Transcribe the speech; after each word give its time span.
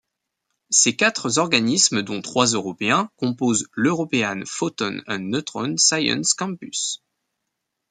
Ces 0.71 0.95
quatre 0.95 1.37
organismes 1.37 2.01
dont 2.01 2.23
trois 2.23 2.47
européens 2.53 3.11
composent 3.17 3.67
l'European 3.73 4.41
Photon 4.47 5.03
and 5.05 5.19
Neutron 5.19 5.77
Science 5.77 6.33
Campus. 6.33 7.03